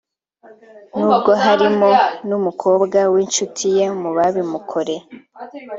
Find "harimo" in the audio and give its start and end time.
1.43-1.89